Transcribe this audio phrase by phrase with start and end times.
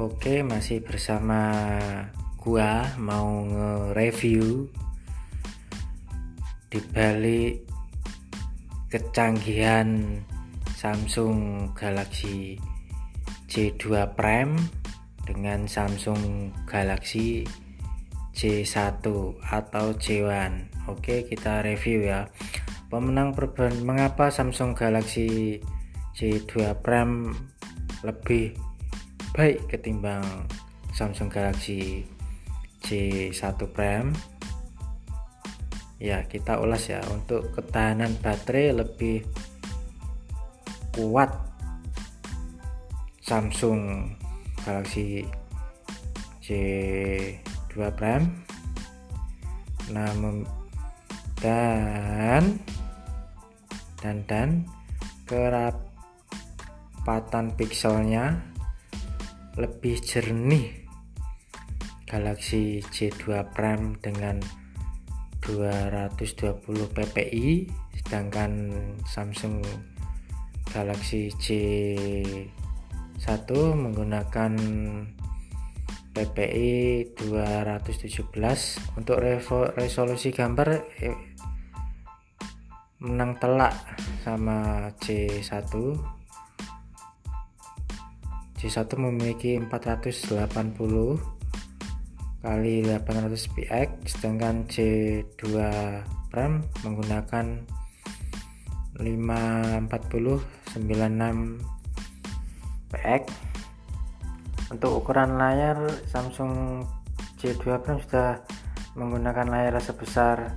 [0.00, 1.52] Oke, masih bersama
[2.40, 4.72] gua mau nge-review
[6.72, 7.68] dibalik
[8.88, 10.24] kecanggihan
[10.72, 12.56] Samsung Galaxy
[13.44, 14.56] J2 Prime
[15.28, 17.44] dengan Samsung Galaxy
[18.32, 19.04] J1
[19.52, 20.88] atau J1.
[20.88, 22.32] Oke, kita review ya.
[22.88, 25.60] Pemenang perban mengapa Samsung Galaxy
[26.16, 27.36] J2 Prime
[28.00, 28.69] lebih
[29.30, 30.26] baik ketimbang
[30.90, 32.02] Samsung Galaxy
[32.82, 34.10] J1 Prime.
[36.02, 39.22] Ya kita ulas ya untuk ketahanan baterai lebih
[40.90, 41.30] kuat
[43.22, 44.10] Samsung
[44.66, 45.22] Galaxy
[46.42, 48.26] J2 Prime.
[49.94, 50.42] Namun
[51.38, 52.58] dan
[54.02, 54.66] dan dan
[55.30, 55.94] kerapatan
[57.54, 58.50] pikselnya
[59.56, 60.86] lebih jernih.
[62.10, 64.42] Galaxy J2 Prime dengan
[65.46, 67.70] 220 ppi
[68.02, 68.74] sedangkan
[69.06, 69.62] Samsung
[70.74, 72.50] Galaxy J1
[73.54, 74.52] menggunakan
[76.10, 76.70] ppi
[77.14, 79.22] 217 untuk
[79.78, 81.14] resolusi gambar eh,
[83.00, 83.72] menang telak
[84.26, 85.70] sama J1
[88.60, 90.36] J1 memiliki 480
[92.44, 95.48] kali 800 px sedangkan C2
[96.28, 97.64] Prime menggunakan
[99.00, 103.22] 540 96 px
[104.68, 106.84] untuk ukuran layar Samsung
[107.40, 108.44] J2 Prime sudah
[108.92, 110.52] menggunakan layar sebesar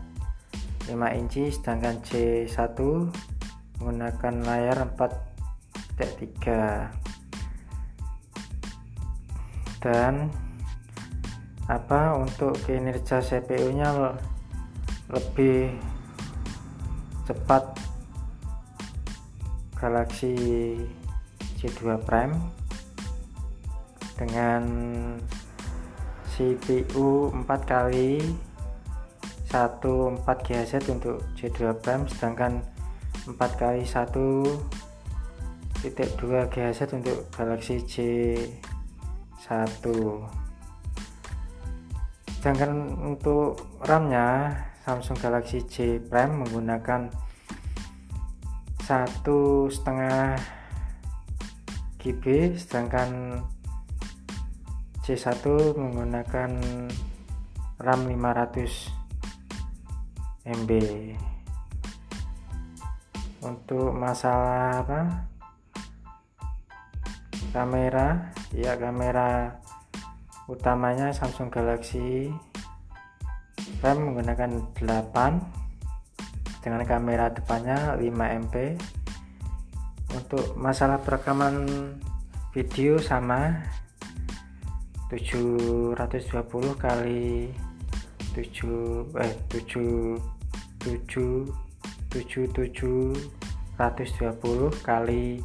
[0.92, 2.76] 5 inci sedangkan C1
[3.80, 7.03] menggunakan layar 4.3
[9.84, 10.32] dan
[11.68, 14.16] apa untuk kinerja CPU nya
[15.12, 15.76] lebih
[17.28, 17.76] cepat
[19.76, 20.80] Galaxy
[21.60, 22.32] J2 Prime
[24.16, 24.64] dengan
[26.32, 28.24] CPU 4 kali
[29.52, 32.64] 14 GHz untuk J2 Prime sedangkan
[33.28, 34.64] 4 kali 1.2
[36.48, 37.84] GHz untuk Galaxy
[39.42, 39.86] J1
[42.44, 43.56] sedangkan untuk
[43.88, 44.52] RAM nya
[44.84, 47.08] Samsung Galaxy J Prime menggunakan
[48.84, 50.36] satu setengah
[52.04, 53.40] GB sedangkan
[55.08, 55.40] C1
[55.80, 56.52] menggunakan
[57.80, 59.04] RAM 500
[60.44, 60.72] MB
[63.48, 65.32] untuk masalah apa?
[67.56, 69.58] Kamera ya kamera
[70.46, 72.30] utamanya Samsung Galaxy
[73.82, 78.78] RAM menggunakan 8 dengan kamera depannya 5 MP
[80.14, 81.66] untuk masalah perekaman
[82.54, 83.66] video sama
[85.10, 85.98] 720
[86.78, 87.50] kali
[88.38, 90.22] 7 eh 7
[90.86, 91.50] 7
[92.14, 93.18] 7 7
[93.74, 95.42] 120 kali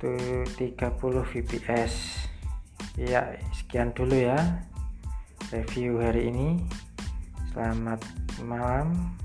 [0.00, 0.76] 30
[1.24, 1.94] fps
[2.96, 4.36] ya sekian dulu ya
[5.52, 6.48] review hari ini.
[7.54, 8.02] Selamat
[8.44, 9.16] malam